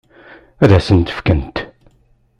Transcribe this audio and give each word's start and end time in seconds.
Ad 0.63 0.71
s-ten-fkent? 0.83 1.57